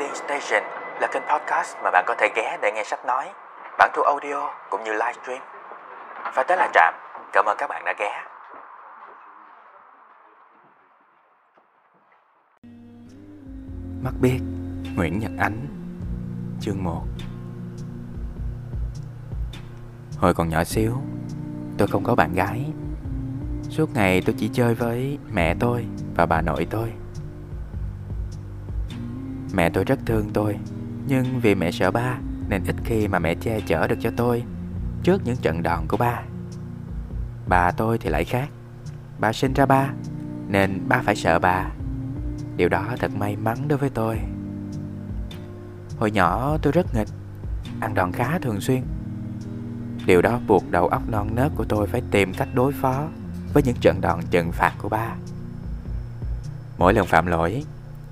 [0.00, 0.62] Reading Station
[1.00, 3.30] là kênh podcast mà bạn có thể ghé để nghe sách nói,
[3.78, 5.42] bản thu audio cũng như livestream.
[6.34, 6.94] Và tới là Trạm,
[7.32, 8.24] cảm ơn các bạn đã ghé.
[14.02, 14.40] Mắt biết
[14.96, 15.66] Nguyễn Nhật Ánh
[16.60, 17.02] Chương 1
[20.18, 20.96] Hồi còn nhỏ xíu
[21.78, 22.72] Tôi không có bạn gái
[23.68, 25.86] Suốt ngày tôi chỉ chơi với mẹ tôi
[26.16, 26.92] và bà nội tôi
[29.54, 30.56] Mẹ tôi rất thương tôi
[31.06, 32.18] Nhưng vì mẹ sợ ba
[32.48, 34.44] Nên ít khi mà mẹ che chở được cho tôi
[35.02, 36.22] Trước những trận đòn của ba.
[37.48, 38.48] Bà tôi thì lại khác.
[39.18, 39.90] Bà sinh ra ba
[40.48, 41.70] Nên ba phải sợ bà.
[42.56, 44.20] Điều đó thật may mắn đối với tôi.
[45.98, 47.08] Hồi nhỏ tôi rất nghịch
[47.80, 48.82] Ăn đòn khá thường xuyên.
[50.06, 53.08] Điều đó buộc đầu óc non nớt của tôi phải tìm cách đối phó
[53.52, 55.14] với những trận đòn trừng phạt của ba.
[56.78, 57.64] Mỗi lần phạm lỗi,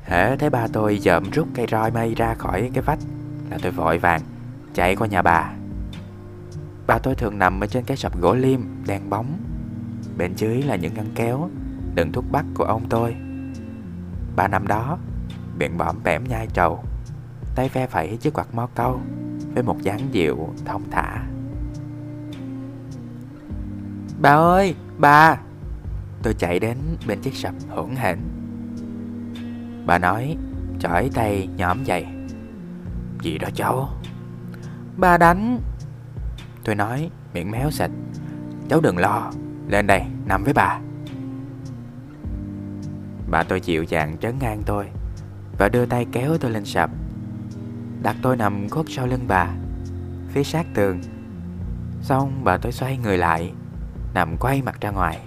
[0.09, 2.99] hễ thấy ba tôi dợm rút cây roi mây ra khỏi cái vách
[3.51, 4.21] là tôi vội vàng
[4.75, 5.53] chạy qua nhà bà.
[6.87, 9.39] Bà tôi thường nằm ở trên cái sập gỗ liêm đèn bóng.
[10.17, 11.51] Bên dưới là những ngăn kéo
[11.95, 13.17] đựng thuốc bắc của ông tôi.
[14.37, 14.99] Bà nằm đó,
[15.59, 16.85] miệng bõm bẻm nhai trầu,
[17.55, 19.01] tay phe phẩy chiếc quạt mo câu
[19.55, 21.27] với một dáng dịu thông thả.
[24.21, 25.37] Bà ơi, bà!
[26.23, 28.19] Tôi chạy đến bên chiếc sập hỗn hển.
[29.89, 30.37] Bà nói,
[30.81, 32.07] chỏi tay nhõm dậy.
[33.23, 33.89] Gì đó cháu?
[34.97, 35.61] ba đánh.
[36.65, 37.91] Tôi nói, miệng méo sạch
[38.69, 39.33] Cháu đừng lo,
[39.69, 40.81] lên đây, nằm với bà.
[43.31, 44.87] Bà tôi chịu dạng trấn ngang tôi
[45.59, 46.91] và đưa tay kéo tôi lên sập.
[48.03, 49.49] Đặt tôi nằm khuất sau lưng bà,
[50.29, 51.01] phía sát tường.
[52.03, 53.53] Xong bà tôi xoay người lại
[54.15, 55.21] Nằm quay mặt ra ngoài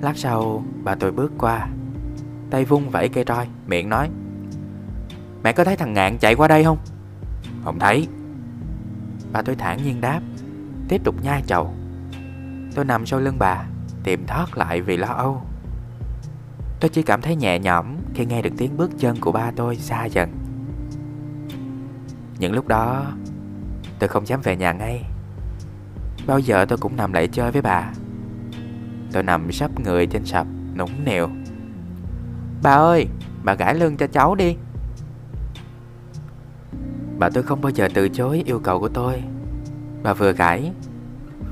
[0.00, 1.68] Lát sau bà tôi bước qua
[2.52, 4.10] Tay vung vẫy cây roi Miệng nói,
[5.44, 6.78] Mẹ có thấy thằng ngạn chạy qua đây không?
[7.64, 8.08] Không thấy.
[9.32, 10.20] Bà tôi thản nhiên đáp,
[10.88, 11.74] Tiếp tục nhai chầu.
[12.74, 13.64] Tôi nằm sau lưng bà,
[14.04, 15.42] Tìm thoát lại vì lo âu.
[16.80, 19.76] Tôi chỉ cảm thấy nhẹ nhõm Khi nghe được tiếng bước chân của ba tôi
[19.76, 20.30] xa dần.
[22.38, 23.06] Những lúc đó,
[23.98, 25.04] Tôi không dám về nhà ngay.
[26.26, 27.92] Bao giờ tôi cũng nằm lại chơi với bà.
[29.12, 31.28] Tôi nằm sắp người trên sập, Nũng nịu.
[32.62, 33.06] Bà ơi,
[33.44, 34.56] Bà gãi lưng cho cháu đi.
[37.18, 39.22] Bà tôi không bao giờ từ chối yêu cầu của tôi.
[40.02, 40.72] Bà vừa gãi,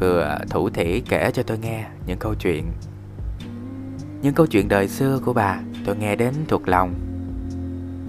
[0.01, 2.73] Vừa thủ thỉ kể cho tôi nghe Những câu chuyện.
[4.23, 6.95] Những câu chuyện đời xưa của bà Tôi nghe đến thuộc lòng.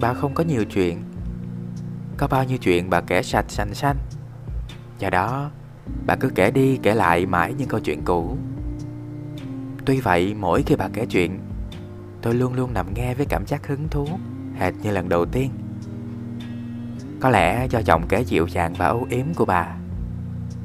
[0.00, 1.02] Bà không có nhiều chuyện.
[2.16, 3.96] Có bao nhiêu chuyện bà kể sạch xanh xanh
[4.98, 5.50] Do đó,
[6.06, 8.36] Bà cứ kể đi kể lại mãi những câu chuyện cũ.
[9.84, 11.38] Tuy vậy, mỗi khi bà kể chuyện
[12.22, 14.06] Tôi luôn luôn nằm nghe với cảm giác hứng thú,
[14.54, 15.50] Hệt như lần đầu tiên.
[17.20, 19.76] Có lẽ do giọng kể dịu dàng và âu yếm của bà,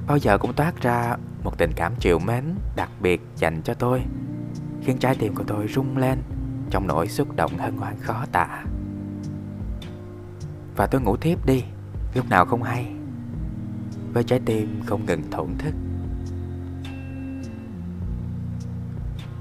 [0.07, 2.44] Bao giờ cũng toát ra một tình cảm chịu mến
[2.75, 4.01] đặc biệt dành cho tôi,
[4.84, 6.22] Khiến trái tim của tôi rung lên
[6.69, 8.63] Trong nỗi xúc động hân hoan khó tả.
[10.75, 11.63] Và tôi ngủ tiếp đi,
[12.16, 12.91] Lúc nào không hay,
[14.13, 15.74] với trái tim không ngừng thổn thức.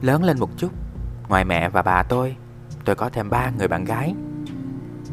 [0.00, 0.72] Lớn lên một chút
[1.28, 2.36] Ngoài mẹ và bà tôi
[2.84, 4.14] Tôi có thêm ba người bạn gái.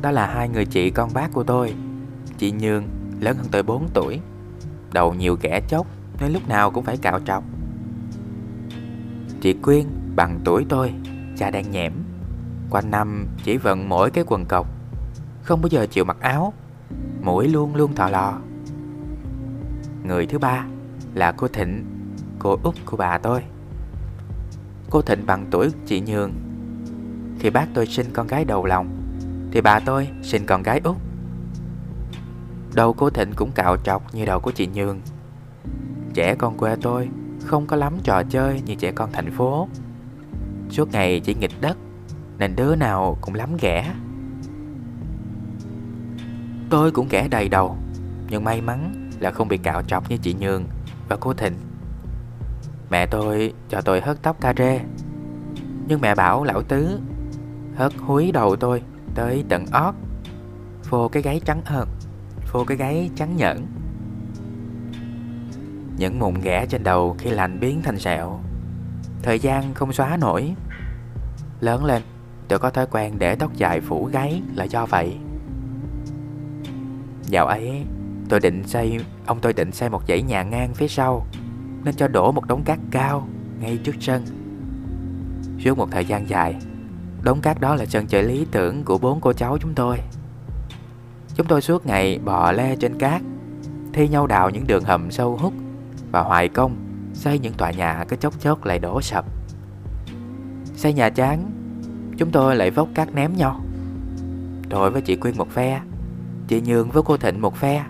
[0.02, 1.76] Đó là hai người chị con bác của tôi
[2.38, 2.84] Chị Nhường
[3.20, 4.20] lớn hơn tôi 4 tuổi.
[4.92, 5.88] Đầu nhiều kẻ chốc
[6.20, 7.44] Nên lúc nào cũng phải cạo trọc.
[9.42, 9.86] Chị Quyên
[10.16, 10.94] bằng tuổi tôi
[11.38, 11.94] Cha đang nhẽm.
[12.70, 14.68] Quanh năm chỉ vận mỗi cái quần cộc.
[15.44, 16.54] Không bao giờ chịu mặc áo.
[17.22, 18.40] Mũi luôn luôn thọ lò.
[20.04, 20.66] Người thứ ba
[21.14, 21.86] là cô Thịnh,
[22.40, 23.44] cô út của bà tôi.
[24.94, 26.34] Cô Thịnh bằng tuổi chị Nhường.
[27.40, 28.88] Khi bác tôi sinh con gái đầu lòng,
[29.52, 30.96] thì bà tôi sinh con gái út.
[32.74, 35.02] Đầu cô Thịnh cũng cạo trọc như đầu của chị Nhường.
[36.14, 37.10] Trẻ con quê tôi
[37.46, 39.68] không có lắm trò chơi như trẻ con thành phố.
[40.70, 41.78] Suốt ngày chỉ nghịch đất,
[42.38, 43.94] nên đứa nào cũng lắm ghẻ.
[46.70, 47.78] Tôi cũng ghẻ đầy đầu,
[48.30, 50.64] nhưng may mắn là không bị cạo trọc như chị Nhường
[51.10, 51.54] và cô Thịnh.
[52.94, 54.80] Mẹ tôi cho tôi hớt tóc ca rê.
[55.88, 57.00] Nhưng mẹ bảo lão tứ
[57.76, 58.82] hớt húi đầu tôi
[59.16, 59.96] tới tận ót.
[60.84, 61.88] Phô cái gáy trắng hơn,
[62.46, 63.66] phô cái gáy trắng nhẫn.
[65.98, 68.40] Những mụn ghẻ trên đầu khi lạnh biến thành sẹo.
[69.24, 70.56] Thời gian không xóa nổi.
[71.60, 72.02] Lớn lên,
[72.48, 75.18] tôi có thói quen để tóc dài phủ gáy là do vậy.
[77.24, 77.86] Dạo ấy,
[78.30, 81.26] Tôi định xây Ông tôi định xây một dãy nhà ngang phía sau
[81.84, 83.28] nên cho đổ một đống cát cao
[83.60, 84.26] Ngay trước sân.
[85.60, 86.56] Suốt một thời gian dài,
[87.22, 89.98] Đống cát đó là sân chơi lý tưởng của bốn cô cháu chúng tôi.
[91.36, 93.22] Chúng tôi suốt ngày bò le trên cát,
[93.94, 95.54] Thi nhau đào những đường hầm sâu hút
[96.12, 96.76] Và hoài công
[97.14, 99.26] Xây những tòa nhà cứ chốc chốc lại đổ sập.
[100.76, 101.52] Xây nhà chán,
[102.18, 103.62] Chúng tôi lại vốc cát ném nhau.
[104.70, 105.82] Tôi với chị Quyên một phe,
[106.48, 107.86] Chị Nhường với cô Thịnh một phe.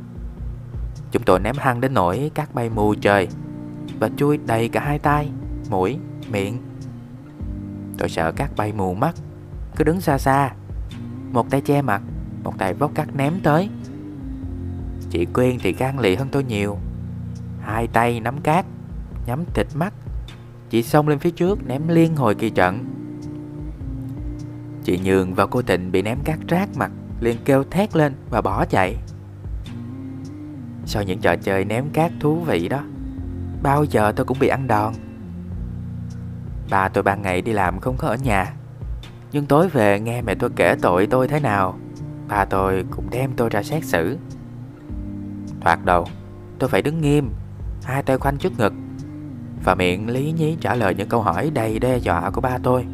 [1.11, 3.27] Chúng tôi ném hăng đến nỗi cát bay mù trời.
[3.99, 5.29] Và chui đầy cả hai tay
[5.69, 5.97] Mũi,
[6.31, 6.57] miệng.
[7.97, 9.15] Tôi sợ cát bay mù mắt
[9.75, 10.53] Cứ đứng xa xa.
[11.31, 12.01] Một tay che mặt
[12.43, 13.69] Một tay vốc cát ném tới.
[15.09, 16.77] Chị Quyên thì gan lì hơn tôi nhiều.
[17.61, 18.65] Hai tay nắm cát
[19.25, 19.93] Nhắm thịt mắt.
[20.69, 22.85] Chị xông lên phía trước ném liên hồi kỳ trận.
[24.83, 28.41] Chị Nhường và cô Tịnh bị ném cát rác mặt liền kêu thét lên và
[28.41, 28.95] bỏ chạy.
[30.85, 32.83] Sau những trò chơi ném cát thú vị đó
[33.63, 34.93] Bao giờ tôi cũng bị ăn đòn.
[36.69, 38.53] Bà tôi ban ngày đi làm không có ở nhà.
[39.31, 41.77] Nhưng tối về nghe mẹ tôi kể tội tôi thế nào
[42.27, 44.17] Bà tôi cũng đem tôi ra xét xử.
[45.61, 46.07] Thoạt đầu,
[46.59, 47.29] tôi phải đứng nghiêm,
[47.83, 48.73] Hai tay khoanh trước ngực,
[49.63, 52.85] Và miệng lý nhí trả lời những câu hỏi đầy đe dọa của ba tôi.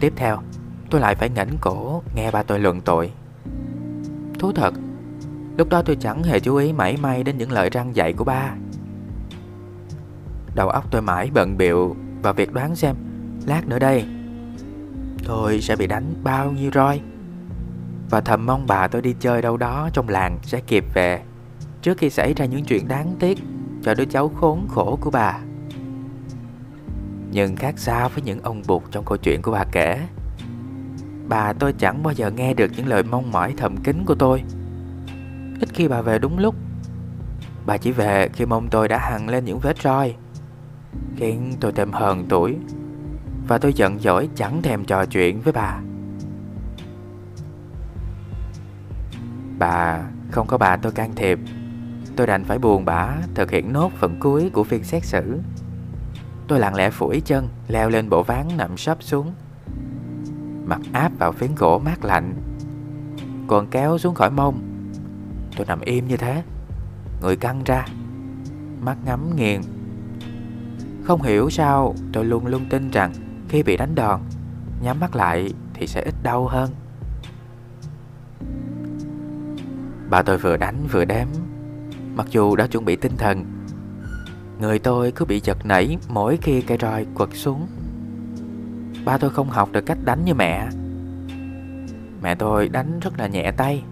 [0.00, 0.38] Tiếp theo,
[0.90, 3.12] tôi lại phải ngẩng cổ nghe ba tôi luận tội.
[4.38, 4.74] Thú thật
[5.56, 8.24] Lúc đó tôi chẳng hề chú ý mảy may đến những lời răng dạy của
[8.24, 8.54] ba.
[10.54, 12.96] Đầu óc tôi mãi bận biệu vào việc đoán xem,
[13.46, 14.04] Lát nữa đây,
[15.24, 17.00] Tôi sẽ bị đánh bao nhiêu roi.
[18.10, 21.22] Và thầm mong bà tôi đi chơi đâu đó trong làng sẽ kịp về,
[21.82, 23.38] Trước khi xảy ra những chuyện đáng tiếc
[23.82, 25.38] Cho đứa cháu khốn khổ của bà.
[27.30, 30.00] Nhưng khác xa với những ông bụt trong câu chuyện của bà kể,
[31.28, 34.42] Bà tôi chẳng bao giờ nghe được những lời mong mỏi thầm kín của tôi.
[35.60, 36.54] Ít khi bà về đúng lúc.
[37.66, 40.14] Bà chỉ về khi mông tôi đã hằn lên những vết roi,
[41.16, 42.56] Khiến tôi thêm hờn tuổi,
[43.48, 45.80] Và tôi giận dỗi chẳng thèm trò chuyện với bà.
[49.58, 51.38] Bà không có bà tôi can thiệp.
[52.16, 55.40] Tôi đành phải buồn bã thực hiện nốt phần cuối của phiên xét xử.
[56.48, 59.32] Tôi lặng lẽ phủi chân, leo lên bộ ván nằm sấp xuống.
[60.64, 62.34] Mặt áp vào phiến gỗ mát lạnh
[63.46, 64.73] Còn kéo xuống khỏi mông.
[65.56, 66.42] Tôi nằm im như thế.
[67.20, 67.86] Người căng ra.
[68.80, 69.60] Mắt ngắm nghiền.
[71.04, 73.12] Không hiểu sao tôi luôn luôn tin rằng
[73.48, 74.20] Khi bị đánh đòn,
[74.82, 76.70] Nhắm mắt lại thì sẽ ít đau hơn.
[80.10, 81.26] Bà tôi vừa đánh vừa đếm.
[82.14, 83.44] Mặc dù đã chuẩn bị tinh thần,
[84.60, 87.66] Người tôi cứ bị giật nảy mỗi khi cây roi quật xuống.
[89.04, 90.68] Ba tôi không học được cách đánh như mẹ.
[92.22, 93.82] Mẹ tôi đánh rất là nhẹ tay.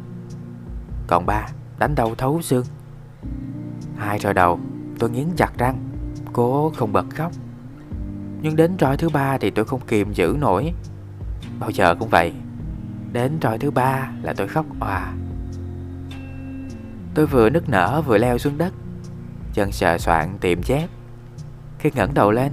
[1.12, 1.46] Còn ba,
[1.78, 2.64] đánh đầu thấu xương.
[3.96, 4.60] Hai roi đầu,
[4.98, 5.90] tôi nghiến chặt răng,
[6.32, 7.32] Cố không bật khóc.
[8.42, 10.74] Nhưng đến roi thứ ba thì tôi không kìm giữ nổi.
[11.58, 12.32] Bao giờ cũng vậy,
[13.12, 15.12] Đến roi thứ ba là tôi khóc òa
[17.14, 18.72] Tôi vừa nức nở vừa leo xuống đất,
[19.52, 20.88] Chân sờ soạn tìm chép.
[21.78, 22.52] Khi ngẩng đầu lên,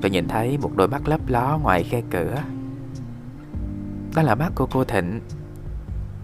[0.00, 2.42] Tôi nhìn thấy một đôi mắt lấp ló ngoài khe cửa.
[4.14, 5.20] Đó là mắt của cô Thịnh.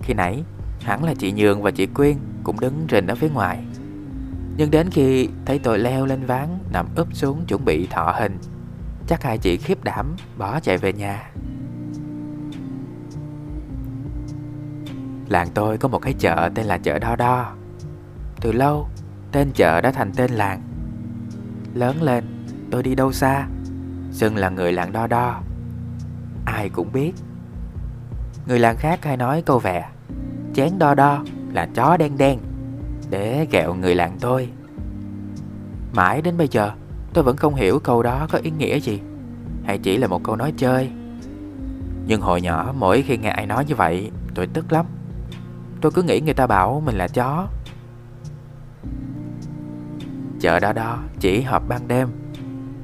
[0.03, 0.45] Khi nãy
[0.85, 3.65] hẳn là chị Nhường và chị Quyên cũng đứng rình ở phía ngoài.
[4.57, 8.39] Nhưng đến khi thấy tôi leo lên ván, nằm úp xuống chuẩn bị thọ hình,
[9.07, 11.31] Chắc hai chị khiếp đảm bỏ chạy về nhà.
[15.29, 17.55] Làng tôi có một cái chợ tên là chợ Đo Đo.
[18.41, 18.89] Từ lâu,
[19.33, 20.63] tên chợ đã thành tên làng.
[21.75, 22.25] Lớn lên,
[22.71, 23.47] tôi đi đâu xa,
[24.15, 25.41] Xưng là người làng đo đo.
[26.45, 27.13] Ai cũng biết.
[28.47, 29.85] Người làng khác hay nói câu vẹ
[30.55, 32.39] Chén đo đo là chó đen đen,
[33.11, 34.49] Để gẹo người làng tôi.
[35.93, 36.71] Mãi đến bây giờ,
[37.13, 39.01] Tôi vẫn không hiểu câu đó có ý nghĩa gì,
[39.65, 40.91] Hay chỉ là một câu nói chơi.
[42.07, 44.87] Nhưng hồi nhỏ, mỗi khi nghe ai nói như vậy, Tôi tức lắm.
[45.81, 47.47] Tôi cứ nghĩ người ta bảo mình là chó.
[50.41, 52.09] Chợ đo đo chỉ họp ban đêm,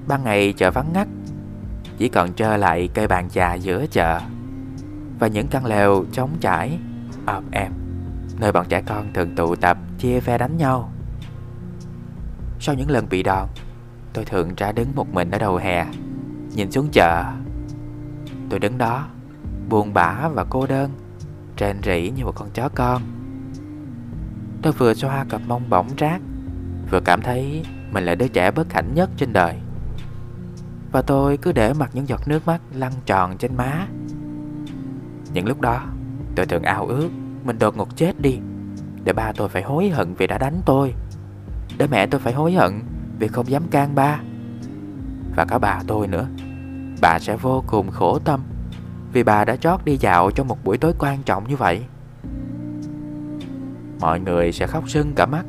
[0.09, 1.09] Ban ngày chợ vắng ngắt,
[1.99, 4.21] chỉ còn trơ lại cây bàn trà giữa chợ
[5.19, 6.79] Và những căn lều trống trải
[7.35, 7.73] ọp em,
[8.41, 10.93] Nơi bọn trẻ con thường tụ tập chia phe đánh nhau.
[12.61, 13.49] Sau những lần bị đòn
[14.13, 15.87] Tôi thường ra đứng một mình ở đầu hè
[16.55, 17.25] Nhìn xuống chợ.
[18.49, 19.07] Tôi đứng đó
[19.69, 20.91] Buồn bã và cô đơn
[21.57, 23.03] Trên rỉ như một con chó con.
[24.63, 26.21] Tôi vừa xoa cặp mông bỏng rác
[26.91, 29.55] Vừa cảm thấy Mình là đứa trẻ bất hạnh nhất trên đời.
[30.93, 33.87] Và tôi cứ để mặc những giọt nước mắt lăn tròn trên má.
[35.33, 35.87] Những lúc đó
[36.37, 37.11] Tôi thường ao ước
[37.45, 38.39] mình đột ngột chết đi
[39.05, 40.95] Để ba tôi phải hối hận vì đã đánh tôi
[41.79, 42.81] Để mẹ tôi phải hối hận
[43.19, 44.21] Vì không dám can ba
[45.37, 46.27] Và cả bà tôi nữa
[47.01, 48.41] bà sẽ vô cùng khổ tâm
[49.13, 51.85] vì bà đã chót đi dạo trong một buổi tối quan trọng như vậy.
[54.01, 55.45] Mọi người sẽ khóc sưng cả mắt.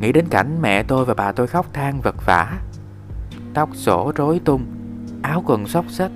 [0.00, 2.60] Nghĩ đến cảnh mẹ tôi và bà tôi khóc than vật vả,
[3.54, 4.66] tóc sổ rối tung,
[5.22, 6.10] áo quần xóc xách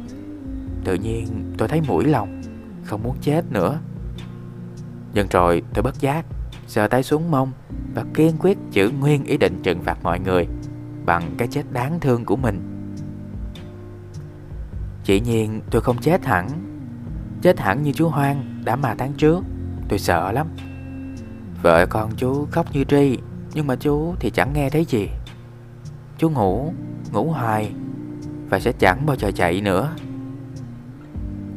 [0.84, 2.42] Tự nhiên tôi thấy mũi lòng,
[2.84, 3.78] không muốn chết nữa.
[5.14, 6.26] Nhưng rồi tôi bất giác,
[6.66, 7.52] sờ tay xuống mông
[7.94, 10.46] và kiên quyết giữ nguyên ý định trừng phạt mọi người
[11.06, 12.60] bằng cái chết đáng thương của mình.
[15.04, 16.48] Chỉ nhiên tôi không chết hẳn.
[17.42, 19.44] Chết hẳn như chú Hoang đã mà tháng trước
[19.88, 20.46] Tôi sợ lắm.
[21.62, 23.18] Vợ con chú khóc như tri
[23.54, 25.08] Nhưng mà chú thì chẳng nghe thấy gì.
[26.18, 26.72] Chú ngủ
[27.12, 27.72] Ngủ hoài
[28.50, 29.92] Và sẽ chẳng bao giờ chạy nữa.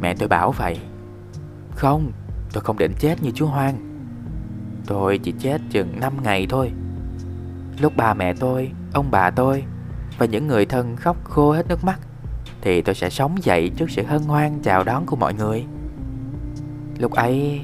[0.01, 0.79] Mẹ tôi bảo vậy.
[1.71, 2.12] Không
[2.55, 3.77] Tôi không định chết như chú Hoang
[4.88, 6.71] Tôi chỉ chết chừng 5 ngày thôi
[7.79, 9.63] Lúc ba mẹ tôi Ông bà tôi
[10.17, 12.00] Và những người thân khóc khô hết nước mắt
[12.65, 15.65] thì tôi sẽ sống dậy trước sự hân hoan chào đón của mọi người.
[17.00, 17.62] Lúc ấy,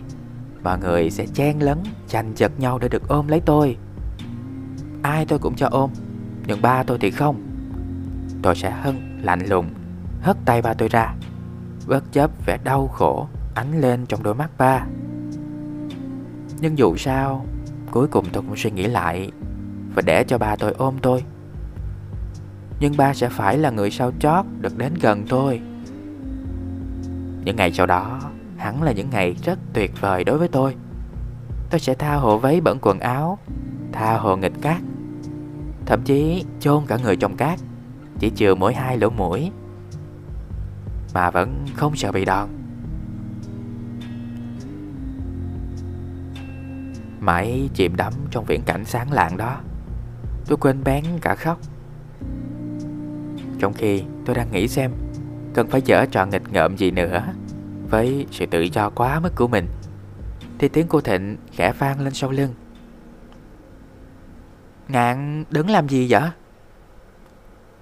[0.63, 3.77] mọi người sẽ chen lấn, tranh chật nhau để được ôm lấy tôi.
[5.03, 5.89] Ai tôi cũng cho ôm,
[6.47, 7.41] nhưng ba tôi thì không.
[8.41, 9.69] Tôi sẽ hân, lạnh lùng,
[10.21, 11.15] hất tay ba tôi ra,
[11.87, 14.85] bất chấp vẻ đau khổ ánh lên trong đôi mắt ba.
[16.59, 17.45] Nhưng dù sao,
[17.91, 19.31] cuối cùng tôi cũng suy nghĩ lại
[19.95, 21.23] và để cho ba tôi ôm tôi.
[22.79, 25.61] Nhưng ba sẽ phải là người sau chót được đến gần tôi.
[27.45, 28.19] Những ngày sau đó
[28.61, 30.75] Hẳn là những ngày rất tuyệt vời đối với tôi.
[31.69, 33.37] Tôi sẽ tha hồ váy bẩn quần áo
[33.91, 34.81] Tha hồ nghịch cát.
[35.85, 37.59] Thậm chí chôn cả người trong cát
[38.19, 39.51] Chỉ chừa mỗi hai lỗ mũi.
[41.13, 42.49] Mà vẫn không sợ bị đòn.
[47.21, 49.59] Mãi chìm đắm trong viễn cảnh sáng lạng đó.
[50.45, 51.59] Tôi quên bén cả khóc.
[53.59, 54.91] Trong khi tôi đang nghĩ xem,
[55.53, 57.23] Cần phải dở trò nghịch ngợm gì nữa
[57.89, 59.67] Với sự tự do quá mức của mình,
[60.59, 62.53] Thì tiếng cô Thịnh khẽ vang lên sau lưng.
[64.87, 66.29] Ngạn đứng làm gì vậy?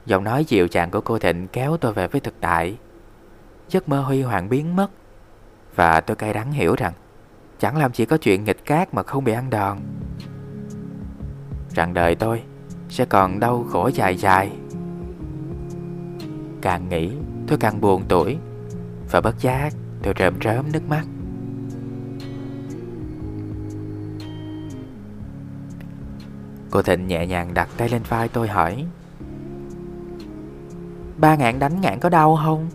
[0.05, 2.77] Giọng nói dịu dàng của cô Thịnh kéo tôi về với thực tại.
[3.69, 4.87] Giấc mơ huy hoàng biến mất
[5.75, 6.93] Và tôi cay đắng hiểu rằng
[7.59, 9.77] Chẳng làm chỉ có chuyện nghịch cát mà không bị ăn đòn.
[11.69, 12.43] Rằng đời tôi
[12.89, 14.51] sẽ còn đau khổ dài dài.
[16.61, 17.11] Càng nghĩ,
[17.47, 18.37] tôi càng buồn tuổi
[19.11, 19.73] Và bất giác
[20.03, 21.05] tôi rơm rớm nước mắt.
[26.71, 28.85] Cô Thịnh nhẹ nhàng đặt tay lên vai tôi hỏi,
[31.17, 32.69] Ba ngạn đánh ngạn có đau không?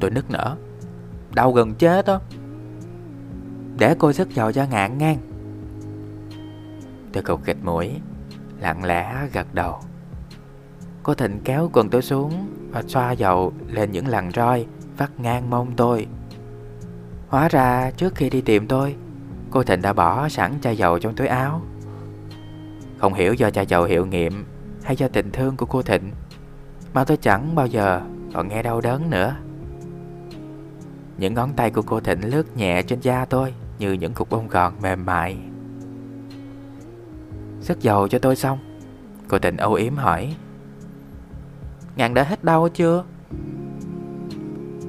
[0.00, 0.56] Tôi nức nở,
[1.34, 2.20] Đau gần chết đó
[3.80, 5.18] để cô sức dầu cho ngạn ngang
[7.12, 7.90] Tôi cục kịch mũi
[8.60, 9.80] Lặng lẽ gật đầu
[11.02, 12.32] Cô Thịnh kéo quần tôi xuống
[12.70, 16.06] và xoa dầu lên những lằn roi vắt ngang mông tôi.
[17.28, 18.96] Hóa ra trước khi đi tìm tôi,
[19.50, 21.62] cô Thịnh đã bỏ sẵn chai dầu trong túi áo.
[22.98, 24.44] Không hiểu do chai dầu hiệu nghiệm
[24.82, 26.10] hay do tình thương của cô Thịnh,
[26.94, 28.00] mà tôi chẳng bao giờ
[28.34, 29.36] còn nghe đau đớn nữa.
[31.18, 34.48] Những ngón tay của cô Thịnh lướt nhẹ trên da tôi như những cục bông
[34.48, 35.38] gòn mềm mại.
[37.60, 38.58] Sức dầu cho tôi xong,
[39.28, 40.36] cô tình âu yếm hỏi.
[41.96, 43.04] Ngạn đã hết đau chưa?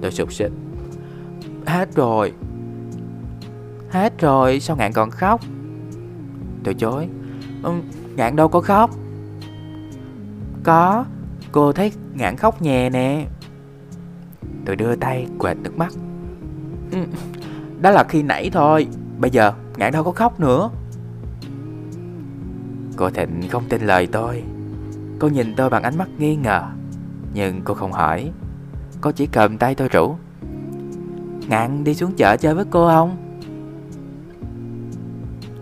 [0.01, 0.51] Tôi sụp xịt
[1.65, 2.33] Hết rồi.
[3.89, 5.41] Hết rồi sao Ngạn còn khóc?
[6.63, 7.07] Tôi chối.
[7.63, 7.71] Ừ,
[8.15, 8.91] Ngạn đâu có khóc?
[10.63, 11.05] Có
[11.51, 13.27] Cô thấy Ngạn khóc nhè nè.
[14.65, 15.93] Tôi đưa tay quệt nước mắt.
[16.91, 16.97] Ừ,
[17.81, 18.87] đó là khi nãy thôi.
[19.17, 20.69] Bây giờ, Ngạn đâu có khóc nữa.
[22.95, 24.43] Cô Thịnh không tin lời tôi.
[25.19, 26.63] Cô nhìn tôi bằng ánh mắt nghi ngờ,
[27.33, 28.31] nhưng cô không hỏi.
[29.01, 30.15] Cô chỉ cầm tay tôi rủ.
[31.47, 33.17] Ngạn đi xuống chợ chơi với cô không?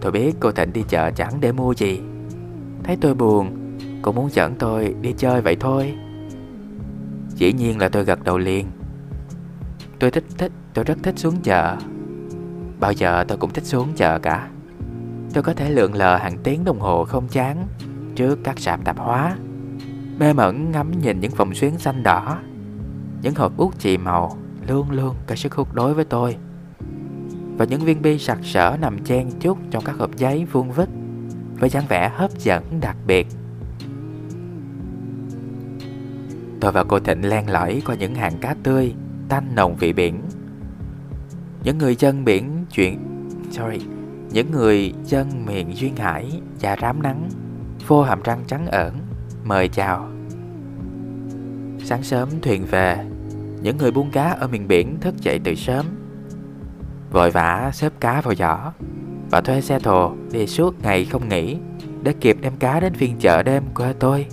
[0.01, 2.01] Tôi biết cô Thịnh đi chợ chẳng để mua gì.
[2.83, 3.55] Thấy tôi buồn,
[4.01, 5.93] Cô muốn dẫn tôi đi chơi vậy thôi.
[7.35, 8.67] Dĩ nhiên là tôi gật đầu liền.
[9.99, 11.77] Tôi thích thích, Tôi rất thích xuống chợ.
[12.79, 14.50] Bao giờ tôi cũng thích xuống chợ cả.
[15.33, 17.67] Tôi có thể lượn lờ hàng tiếng đồng hồ không chán
[18.15, 19.36] Trước các sạp tạp hóa.
[20.19, 22.38] Mê mẩn ngắm nhìn những vòng xuyến xanh đỏ.
[23.21, 26.38] Những hộp út chì màu Luôn luôn có sức hút đối với tôi.
[27.57, 30.89] Và những viên bi sặc sỡ nằm chen chúc Trong các hộp giấy vuông vít
[31.59, 33.27] Với dáng vẻ hấp dẫn đặc biệt.
[36.62, 38.93] Tôi và cô Thịnh len lỏi qua những hàng cá tươi
[39.29, 40.21] Tanh nồng vị biển.
[41.63, 42.99] Những người dân biển chuyện
[43.51, 43.85] Sorry,
[44.31, 47.29] Những người dân miền Duyên Hải và rám nắng,
[47.87, 48.99] Vô hàm răng trắng ẩn,
[49.43, 50.09] Mời chào.
[51.83, 52.97] Sáng sớm thuyền về,
[53.61, 55.85] Những người buôn cá ở miền biển thức dậy từ sớm.
[57.11, 58.71] Vội vã xếp cá vào giỏ
[59.31, 61.57] Và thuê xe thồ đi suốt ngày không nghỉ
[62.03, 64.25] Để kịp đem cá đến phiên chợ đêm quê tôi.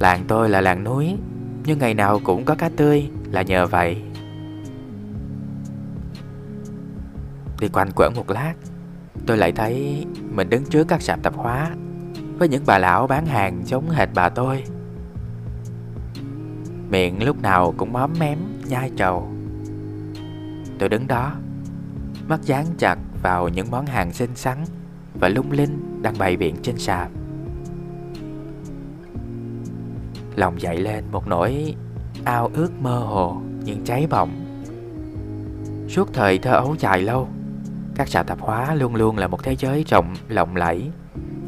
[0.00, 1.16] Làng tôi là làng núi,
[1.64, 4.02] Nhưng ngày nào cũng có cá tươi là nhờ vậy.
[7.64, 8.54] Thì quanh quẩn một lát
[9.26, 11.70] Tôi lại thấy mình đứng trước các sạp tạp hóa
[12.38, 14.64] Với những bà lão bán hàng giống hệt bà tôi.
[16.90, 19.28] Miệng lúc nào cũng móm mém, nhai trầu.
[20.78, 21.32] Tôi đứng đó
[22.28, 24.64] Mắt dán chặt vào những món hàng xinh xắn
[25.14, 27.10] Và lung linh đang bày biện trên sạp.
[30.36, 31.74] Lòng dậy lên một nỗi
[32.24, 34.30] ao ước mơ hồ nhưng cháy bỏng.
[35.88, 37.28] Suốt thời thơ ấu dài lâu
[37.94, 40.90] các sạp tạp hóa luôn luôn là một thế giới rộng, lộng lẫy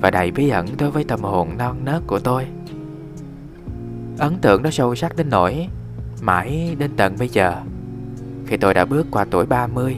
[0.01, 2.47] Và đầy bí ẩn đối với tâm hồn non nớt của tôi.
[4.19, 5.69] Ấn tượng đó sâu sắc đến nỗi
[6.21, 7.57] Mãi đến tận bây giờ
[8.47, 9.97] Khi tôi đã bước qua tuổi 30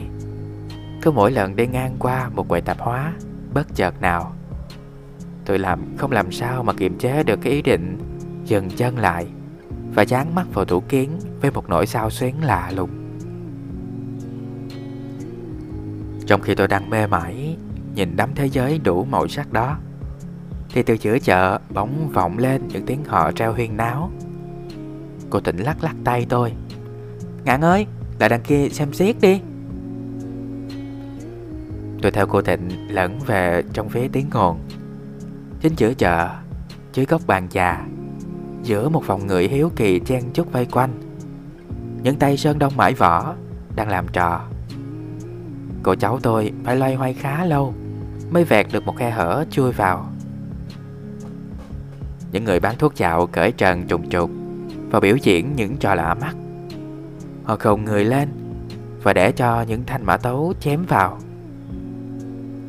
[1.01, 3.13] Cứ mỗi lần đi ngang qua một quầy tạp hóa
[3.53, 4.33] Bất chợt nào
[5.45, 7.97] Tôi làm không làm sao mà kiềm chế được cái ý định
[8.45, 9.27] Dừng chân lại
[9.95, 11.09] Và dán mắt vào tủ kiến
[11.41, 13.08] Với một nỗi sao xuyến lạ lùng.
[16.29, 17.57] Trong khi tôi đang mê mải
[17.95, 19.77] Nhìn đắm thế giới đủ màu sắc đó
[20.69, 24.11] Thì từ giữa chợ bỗng vọng lên những tiếng họ treo huyên náo.
[25.29, 26.53] Cô tỉnh lắc lắc tay tôi.
[27.45, 27.85] Ngạn ơi,
[28.19, 29.41] lại đằng kia xem xiết đi.
[32.01, 34.59] Tôi theo cô Thịnh lẫn về trong phía tiếng hồn
[35.61, 36.29] Chính giữa chợ
[36.93, 37.85] Dưới góc bàn trà
[38.63, 40.91] Giữa một vòng người hiếu kỳ chen chúc vây quanh.
[42.03, 43.35] Những tay sơn đông mãi vỏ
[43.75, 44.49] Đang làm trò.
[45.89, 47.73] Cô cháu tôi phải loay hoay khá lâu
[48.29, 50.09] Mới vẹt được một khe hở chui vào.
[52.31, 54.31] Những người bán thuốc chạo cởi trần trùng trục
[54.89, 56.35] Và biểu diễn những trò lạ mắt.
[57.43, 58.29] Họ khồng người lên
[59.03, 61.17] Và để cho những thanh mã tấu chém vào.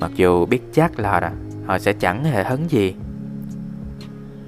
[0.00, 1.32] Mặc dù biết chắc là
[1.66, 2.94] họ sẽ chẳng hề hấn gì.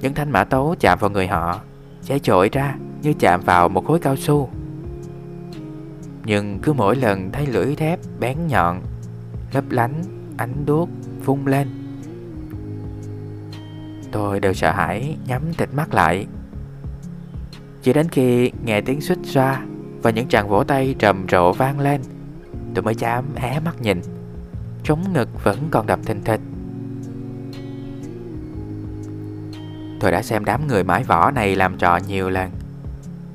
[0.01, 1.61] Những thanh mã tấu chạm vào người họ
[2.03, 4.49] Sẽ trội ra như chạm vào một khối cao su.
[6.25, 8.81] Nhưng cứ mỗi lần thấy lưỡi thép bén nhọn
[9.53, 10.03] Lấp lánh,
[10.37, 10.89] ánh đuốc,
[11.25, 11.69] vung lên.
[14.13, 16.27] Tôi đều sợ hãi nhắm tịt mắt lại.
[17.83, 19.63] Chỉ đến khi nghe tiếng xích ra
[20.03, 22.01] Và những tràng vỗ tay trầm rộ vang lên
[22.75, 24.01] Tôi mới dám hé mắt nhìn.
[24.85, 26.41] Trống ngực vẫn còn đập thình thịch.
[30.01, 32.51] Tôi đã xem đám người mãi võ này làm trò nhiều lần.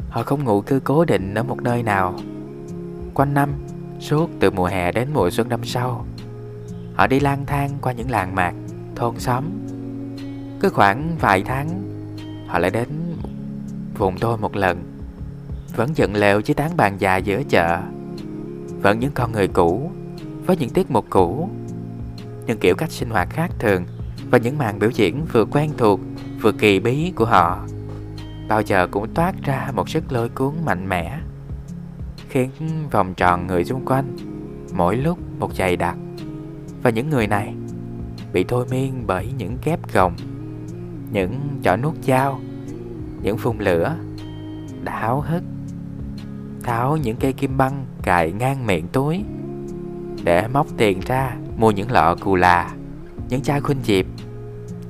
[0.10, 2.15] Họ không ngụ cư cố định ở một nơi nào.
[3.17, 3.53] Quanh năm,
[3.99, 6.06] suốt từ mùa hè đến mùa xuân năm sau.
[6.95, 8.53] Họ đi lang thang qua những làng mạc,
[8.95, 9.43] thôn xóm.
[10.60, 11.67] Cứ khoảng vài tháng
[12.47, 12.88] Họ lại đến
[13.97, 14.84] vùng tôi một lần.
[15.75, 17.80] Vẫn dựng lều với tán bàn già giữa chợ.
[18.82, 19.91] Vẫn những con người cũ
[20.45, 21.49] với những tiết mục cũ.
[22.45, 23.86] Những kiểu cách sinh hoạt khác thường
[24.32, 25.99] và những màn biểu diễn vừa quen thuộc
[26.41, 27.65] vừa kỳ bí của họ.
[28.47, 31.17] Bao giờ cũng toát ra một sức lôi cuốn mạnh mẽ
[32.29, 32.49] khiến
[32.91, 34.15] vòng tròn người xung quanh
[34.73, 35.97] mỗi lúc một dày đặc
[36.83, 37.53] và những người này
[38.33, 40.15] bị thôi miên bởi những kép gồng
[41.11, 42.39] những chỏ nuốt dao
[43.21, 43.95] những phun lửa
[44.83, 45.43] đã háo hức
[46.63, 49.23] tháo những cây kim băng cài ngang miệng túi
[50.23, 52.71] để móc tiền ra mua những lọ cù là,
[53.29, 54.05] những chai khuynh diệp,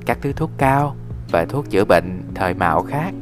[0.06, 0.96] các thứ thuốc cao
[1.30, 3.12] và thuốc chữa bệnh thời mạo khác.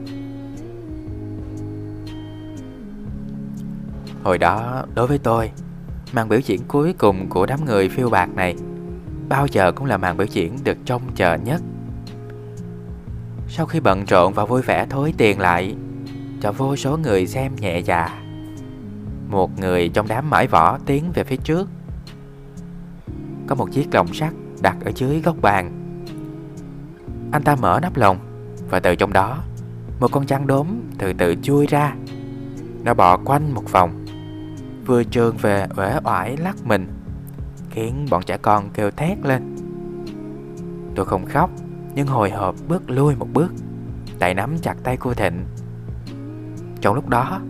[4.26, 5.50] Hồi đó, đối với tôi,
[6.12, 8.56] màn biểu diễn cuối cùng của đám người phiêu bạc này
[9.28, 11.62] bao giờ cũng là màn biểu diễn được trông chờ nhất.
[13.48, 15.76] Sau khi bận rộn và vui vẻ thối tiền lại
[16.40, 18.22] cho vô số người xem nhẹ dạ,
[19.28, 21.68] một người trong đám mãi võ tiến về phía trước
[23.46, 25.70] có một chiếc lồng sắt đặt ở dưới góc bàn.
[27.32, 28.18] Anh ta mở nắp lồng
[28.70, 29.44] và từ trong đó
[30.00, 30.66] một con chăn đốm
[30.98, 31.94] từ từ chui ra.
[32.84, 34.05] Nó bò quanh một vòng,
[34.86, 36.86] vừa trườn về uể oải lắc mình,
[37.70, 39.56] khiến bọn trẻ con kêu thét lên.
[40.94, 41.50] Tôi không khóc,
[41.94, 43.52] nhưng hồi hộp bước lui một bước,
[44.18, 45.44] tay nắm chặt tay cô Thịnh.
[46.80, 47.40] Trong lúc đó,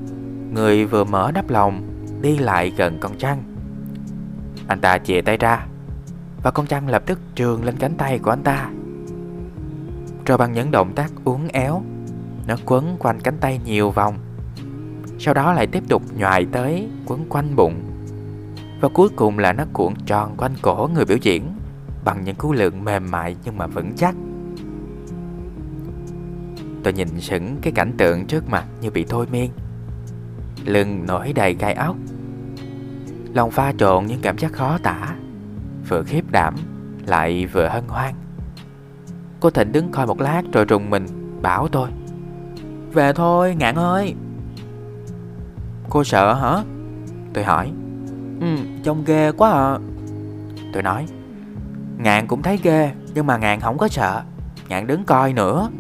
[0.52, 1.82] người vừa mở nắp lòng
[2.22, 3.42] đi lại gần con trăng
[4.68, 5.66] Anh ta chìa tay ra
[6.42, 8.70] và con trăng lập tức trường lên cánh tay của anh ta
[10.26, 11.82] Rồi bằng những động tác uốn éo
[12.46, 14.18] Nó quấn quanh cánh tay nhiều vòng
[15.18, 17.74] sau đó lại tiếp tục nhoài tới quấn quanh bụng.
[18.80, 21.56] Và cuối cùng là nó cuộn tròn quanh cổ người biểu diễn
[22.04, 24.14] Bằng những cú lượng mềm mại nhưng mà vững chắc.
[26.84, 29.50] Tôi nhìn sững cái cảnh tượng trước mặt như bị thôi miên.
[30.64, 31.96] Lưng nổi đầy gai ốc.
[33.34, 35.16] Lòng pha trộn những cảm giác khó tả.
[35.88, 36.54] Vừa khiếp đảm,
[37.06, 38.14] Lại vừa hân hoan.
[39.40, 41.06] Cô Thịnh đứng coi một lát rồi rùng mình,
[41.42, 41.88] Bảo tôi,
[42.92, 44.14] Về thôi, ngạn ơi.
[45.96, 46.62] Cô sợ hả?
[47.32, 47.72] Tôi hỏi.
[48.40, 48.46] Ừ
[48.82, 49.78] trông ghê quá à.
[50.72, 51.06] Tôi nói.
[51.98, 54.22] Ngạn cũng thấy ghê Nhưng mà Ngạn không có sợ.
[54.68, 55.70] Ngạn đứng coi nữa.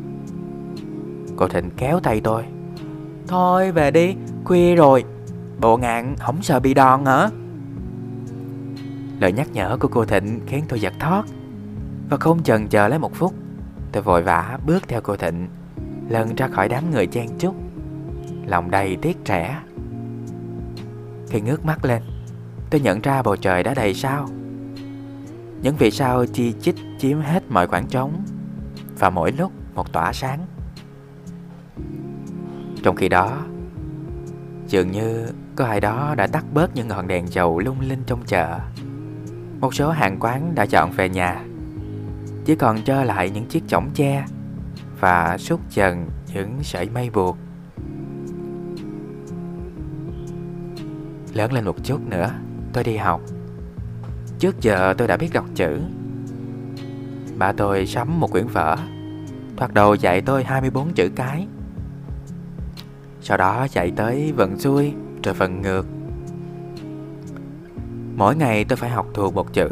[1.36, 2.44] Cô Thịnh kéo tay tôi.
[3.28, 4.14] Thôi về đi.
[4.44, 5.04] Khuya rồi.
[5.60, 7.28] Bộ Ngạn không sợ bị đòn hả?
[9.20, 11.24] Lời nhắc nhở của cô Thịnh khiến tôi giật thót.
[12.10, 13.34] Và không chần chờ lấy một phút
[13.92, 15.48] Tôi vội vã bước theo cô Thịnh
[16.08, 17.54] Lần ra khỏi đám người chen chúc.
[18.46, 19.60] Lòng đầy tiếc trẻ
[21.28, 22.02] khi ngước mắt lên.
[22.70, 24.28] Tôi nhận ra bầu trời đã đầy sao.
[25.62, 28.24] Những vì sao chi chít chiếm hết mọi khoảng trống,
[28.98, 30.46] Và mỗi lúc một tỏa sáng.
[32.82, 33.42] Trong khi đó,
[34.66, 38.24] Dường như có ai đó đã tắt bớt những ngọn đèn dầu lung linh trong
[38.26, 38.58] chợ.
[39.60, 41.44] Một số hàng quán đã chọn về nhà.
[42.44, 44.24] Chỉ còn trơ lại những chiếc chõng tre
[45.00, 47.36] Và suốt dần những sợi mây buộc.
[51.36, 52.30] Lớn lên một chút nữa.
[52.72, 53.20] Tôi đi học.
[54.38, 55.80] Trước giờ tôi đã biết đọc chữ.
[57.38, 58.76] Bà tôi sắm một quyển vở.
[59.56, 61.46] Thoạt đầu dạy tôi 24 chữ cái.
[63.20, 65.86] Sau đó chạy tới vận xuôi, Rồi vận ngược.
[68.16, 69.68] Mỗi ngày tôi phải học thuộc một chữ.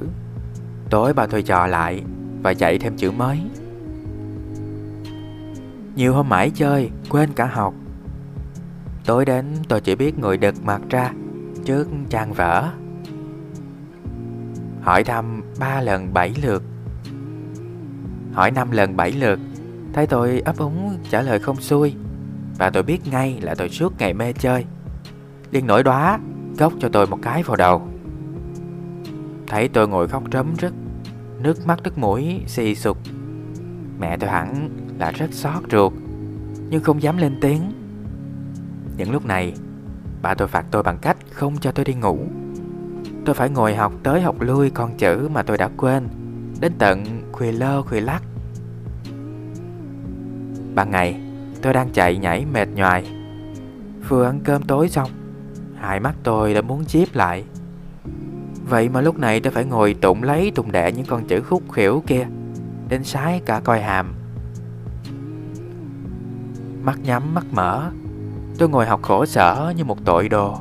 [0.90, 2.02] Tối bà tôi trò lại
[2.42, 3.40] Và dạy thêm chữ mới.
[5.96, 7.74] Nhiều hôm mãi chơi, Quên cả học.
[9.04, 11.12] Tối đến tôi chỉ biết ngồi đực mặt ra.
[11.64, 12.70] Trước trang vở
[14.82, 16.62] Hỏi thăm ba lần bảy lượt.
[18.32, 19.38] Hỏi năm lần bảy lượt,
[19.92, 21.94] Thấy tôi ấp úng trả lời không xuôi.
[22.58, 24.64] Và tôi biết ngay là tôi suốt ngày mê chơi.
[25.50, 26.18] Liền nổi đóa
[26.58, 27.88] Gốc cho tôi một cái vào đầu.
[29.46, 30.72] Thấy tôi ngồi khóc trấm rứt
[31.42, 32.98] Nước mắt nước mũi xì sụp.
[33.98, 35.92] Mẹ tôi hẳn là rất xót ruột,
[36.70, 37.72] Nhưng không dám lên tiếng.
[38.96, 39.54] Những lúc này
[40.24, 42.18] Bà tôi phạt tôi bằng cách không cho tôi đi ngủ.
[43.24, 46.08] Tôi phải ngồi học tới học lui con chữ mà tôi đã quên,
[46.60, 48.22] Đến tận khuya lơ khuya lắc.
[50.74, 51.20] Ban ngày,
[51.62, 53.06] tôi đang chạy nhảy mệt nhoài.
[54.08, 55.10] Vừa ăn cơm tối xong,
[55.80, 57.44] Hai mắt tôi đã muốn chiếp lại.
[58.68, 61.62] Vậy mà lúc này tôi phải ngồi tụng lấy tụng đẻ những con chữ khúc
[61.72, 62.26] khỉu kia,
[62.88, 64.14] Đến sái cả coi hàm.
[66.82, 67.90] Mắt nhắm, mắt mở
[68.58, 70.58] Tôi ngồi học khổ sở như một tội đồ.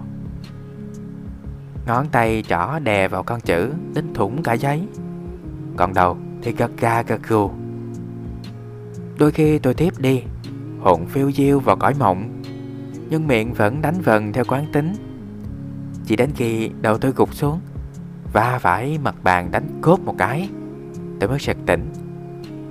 [1.86, 4.88] Ngón tay trỏ đè vào con chữ Đến thủng cả giấy.
[5.78, 7.52] Còn đầu thì gật ga gật gù.
[9.18, 10.24] Đôi khi tôi tiếp đi,
[10.82, 12.42] Hồn phiêu diêu vào cõi mộng,
[13.10, 14.94] Nhưng miệng vẫn đánh vần theo quán tính.
[16.06, 17.60] Chỉ đến khi đầu tôi gục xuống
[18.34, 20.50] Và phải mặt bàn đánh cốt một cái,
[21.20, 21.90] Tôi mới sực tỉnh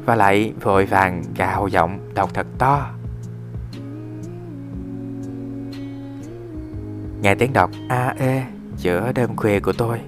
[0.05, 2.91] Và lại vội vàng gào giọng đọc thật to.
[7.23, 10.01] Nghe tiếng đọc, A E giữa đêm khuya của tôi.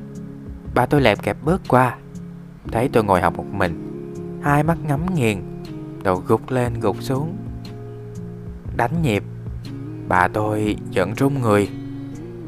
[0.74, 1.96] Bà tôi lẹp kẹp bước qua.
[2.72, 4.02] Thấy tôi ngồi học một mình.
[4.42, 5.42] Hai mắt ngắm nghiền,
[6.02, 7.36] Đầu gục lên gục xuống.
[8.76, 9.24] Đánh nhịp.
[10.08, 11.68] Bà tôi giận run người.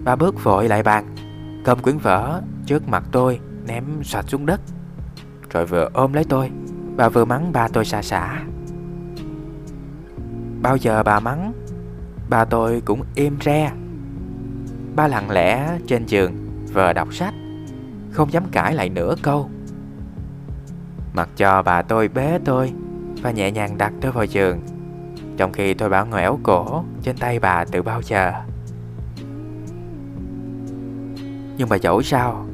[0.04, 1.14] Bà bước vội lại bàn.
[1.64, 4.60] Cầm quyển vở trước mặt tôi, Ném sạch xuống đất.
[5.50, 6.50] Rồi vừa ôm lấy tôi,
[6.96, 8.42] Bà vừa mắng bà tôi xa xả.
[10.62, 11.52] Bao giờ bà mắng,
[12.30, 13.72] Bà tôi cũng im re.
[14.96, 16.32] Ba lặng lẽ trên giường
[16.72, 17.34] Vờ đọc sách,
[18.10, 19.50] Không dám cãi lại nửa câu.
[21.14, 22.72] Mặc cho bà tôi bế tôi
[23.22, 24.60] Và nhẹ nhàng đặt tôi vào giường,
[25.36, 28.32] Trong khi tôi bảo ngoẻo cổ Trên tay bà từ bao giờ.
[31.56, 32.46] Nhưng mà dẫu sao,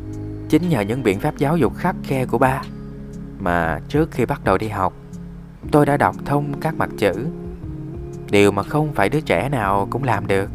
[0.49, 2.63] Chính nhờ những biện pháp giáo dục khắc khe của ba
[3.39, 4.93] Mà trước khi bắt đầu đi học,
[5.71, 7.27] Tôi đã đọc thông các mặt chữ.
[8.31, 10.51] Điều mà không phải đứa trẻ nào cũng làm được.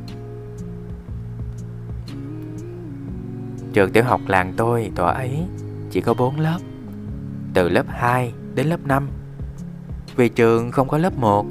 [3.78, 5.44] Trường tiểu học làng tôi, tòa ấy
[5.92, 6.58] chỉ có 4 lớp,
[7.54, 9.08] Từ lớp 2 đến lớp 5
[10.16, 11.46] Vì trường không có lớp 1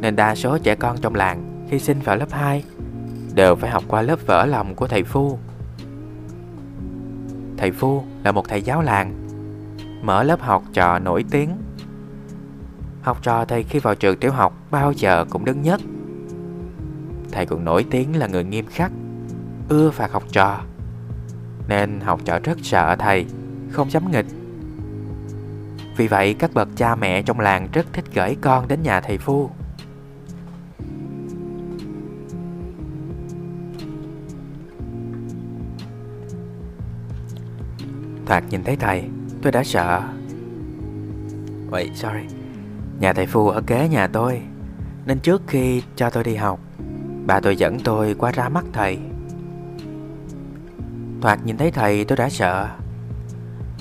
[0.00, 2.64] Nên đa số trẻ con trong làng khi sinh vào lớp 2
[3.34, 5.38] Đều phải học qua lớp vỡ lòng của thầy Phu.
[7.56, 9.28] Thầy Phu là một thầy giáo làng,
[10.02, 11.50] Mở lớp học trò nổi tiếng.
[13.02, 15.80] Học trò thầy khi vào trường tiểu học bao giờ cũng đứng nhất.
[17.32, 18.92] Thầy còn nổi tiếng là người nghiêm khắc,
[19.68, 20.60] Ưa phạt học trò
[21.68, 23.26] nên học trò rất sợ thầy,
[23.70, 24.26] không dám nghịch.
[25.96, 29.18] Vì vậy các bậc cha mẹ trong làng rất thích gửi con đến nhà thầy
[29.18, 29.50] Phu.
[38.26, 39.04] Thoạt nhìn thấy thầy,
[39.42, 40.02] tôi đã sợ.
[41.70, 42.36] Wait, sorry.
[43.00, 44.42] Nhà thầy Phu ở kế nhà tôi,
[45.06, 46.60] nên trước khi cho tôi đi học,
[47.26, 48.98] bà tôi dẫn tôi qua ra mắt thầy
[51.20, 52.68] Thoạt nhìn thấy thầy tôi đã sợ.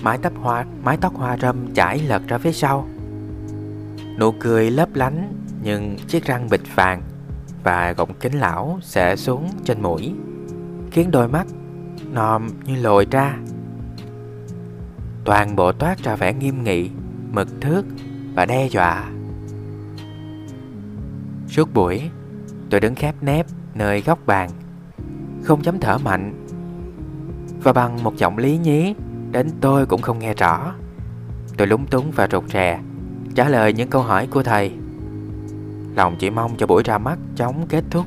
[0.04, 2.88] Mái tóc hoa, mái tóc hoa râm chảy lật ra phía sau.
[4.20, 7.02] Nụ cười lấp lánh Nhưng chiếc răng bịch vàng
[7.64, 10.14] Và gọng kính lão sẽ xuống trên mũi
[10.92, 11.48] Khiến đôi mắt
[12.12, 13.38] nòm như lồi ra.
[15.26, 16.90] Toàn bộ toát ra vẻ nghiêm nghị
[17.32, 17.86] Mực thước
[18.36, 19.10] và đe dọa.
[21.48, 22.02] Suốt buổi
[22.70, 23.46] Tôi đứng khép nép
[23.76, 24.50] nơi góc bàn
[25.44, 26.47] Không dám thở mạnh.
[27.68, 28.96] Và bằng một giọng lý nhí,
[29.32, 30.74] Đến tôi cũng không nghe rõ.
[31.58, 32.80] Tôi lúng túng và rụt rè,
[33.36, 34.72] Trả lời những câu hỏi của thầy.
[35.96, 38.06] Lòng chỉ mong cho buổi ra mắt chóng kết thúc.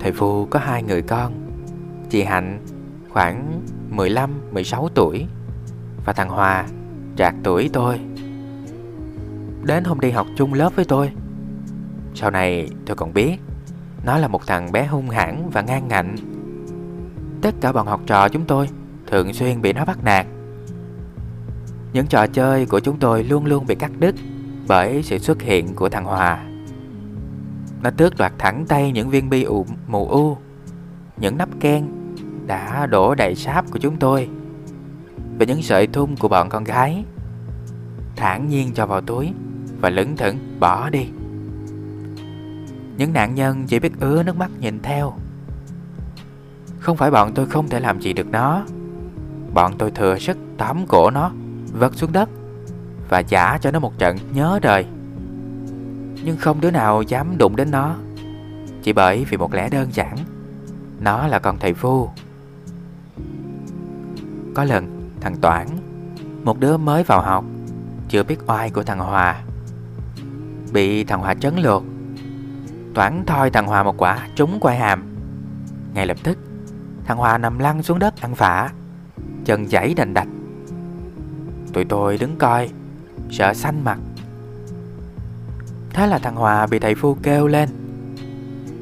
[0.00, 1.32] Thầy Phu có hai người con,
[2.10, 2.66] Chị Hạnh
[3.08, 3.62] khoảng
[3.96, 5.26] 15-16 tuổi
[6.04, 6.66] Và thằng Hòa
[7.16, 8.00] trạc tuổi tôi.
[9.62, 11.12] Đến hôm đi học chung lớp với tôi.
[12.14, 13.36] Sau này tôi còn biết
[14.04, 16.16] nó là một thằng bé hung hãn và ngang ngạnh.
[17.42, 18.68] Tất cả bọn học trò chúng tôi
[19.06, 20.26] Thường xuyên bị nó bắt nạt.
[21.92, 24.14] Những trò chơi của chúng tôi luôn luôn bị cắt đứt
[24.68, 26.44] Bởi sự xuất hiện của thằng Hòa.
[27.82, 30.36] Nó tước đoạt thẳng tay những viên bi ụ, mù u
[31.16, 31.84] Những nắp ken
[32.46, 34.28] đã đổ đầy sáp của chúng tôi
[35.38, 37.04] Và những sợi thun của bọn con gái
[38.16, 39.32] thản nhiên cho vào túi
[39.80, 41.06] Và lững thững bỏ đi.
[42.96, 45.12] Những nạn nhân chỉ biết ứa nước mắt nhìn theo.
[46.78, 48.64] Không phải bọn tôi không thể làm gì được nó.
[49.54, 51.30] Bọn tôi thừa sức tóm cổ nó,
[51.72, 52.28] Vật xuống đất
[53.08, 54.86] Và trả cho nó một trận nhớ đời.
[56.24, 57.94] Nhưng không đứa nào dám đụng đến nó,
[58.82, 60.16] Chỉ bởi vì một lẽ đơn giản.
[61.00, 62.08] Nó là con thầy phu.
[64.54, 65.66] Có lần, thằng Toản,
[66.44, 67.44] Một đứa mới vào học,
[68.08, 69.42] Chưa biết oai của thằng Hòa,
[70.72, 71.82] Bị thằng Hòa chấn lột.
[72.96, 75.04] Toản thoi thằng Hòa một quả, trúng quai hàm.
[75.94, 76.38] Ngay lập tức,
[77.04, 78.70] Thằng Hòa nằm lăn xuống đất ăn phả,
[79.44, 80.28] Chân chảy đành đạch.
[81.72, 82.70] Tụi tôi đứng coi,
[83.30, 83.98] Sợ xanh mặt.
[85.90, 87.68] Thế là thằng Hòa bị thầy Phu kêu lên.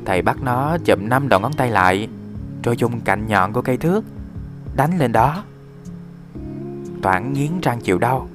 [0.06, 2.08] Thầy bắt nó chụm năm đầu ngón tay lại,
[2.62, 4.04] Rồi dùng cạnh nhọn của cây thước
[4.76, 5.44] Đánh lên đó.
[7.02, 8.28] Toản nghiến răng chịu đau,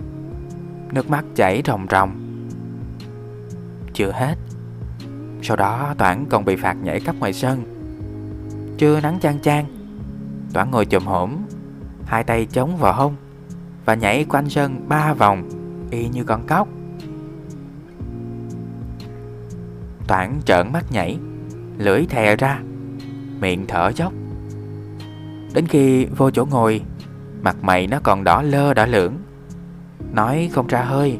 [0.91, 2.11] Nước mắt chảy ròng ròng.
[3.93, 4.35] Chưa hết
[5.41, 7.63] sau đó, Toản còn bị phạt nhảy cấp ngoài sân.
[8.77, 9.65] Chưa nắng chang chang,
[10.53, 11.35] Toản ngồi chùm hổm,
[12.05, 13.15] Hai tay chống vào hông
[13.85, 15.49] Và nhảy quanh sân ba vòng,
[15.91, 16.67] Y như con cóc.
[20.07, 21.17] Toản trợn mắt nhảy,
[21.77, 22.59] Lưỡi thè ra,
[23.39, 24.13] Miệng thở dốc.
[25.53, 26.81] Đến khi vô chỗ ngồi,
[27.41, 29.13] Mặt mày nó còn đỏ lơ đỏ lưỡng
[30.13, 31.17] Nói không ra hơi.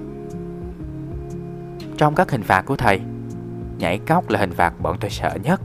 [1.98, 3.02] Trong các hình phạt của thầy
[3.80, 5.62] Nhảy cóc là hình phạt bọn tôi sợ nhất.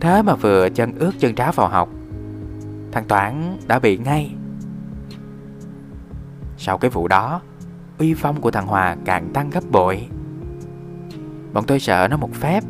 [0.00, 1.88] Thế mà vừa chân ướt chân ráo vào học,
[2.92, 4.34] Thằng Toản đã bị ngay.
[6.56, 7.40] Sau cái vụ đó,
[7.98, 10.08] Uy phong của thằng Hòa càng tăng gấp bội.
[11.52, 12.64] Bọn tôi sợ nó một phép.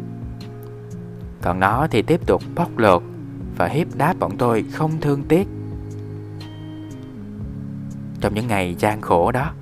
[1.43, 3.03] Còn nó thì tiếp tục bóc lột
[3.57, 5.49] Và hiếp đáp bọn tôi không thương tiếc.
[8.21, 9.53] Trong những ngày gian khổ đó,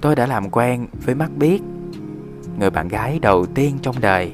[0.00, 1.62] Tôi đã làm quen với mắt biết
[2.58, 4.32] Người bạn gái đầu tiên trong đời.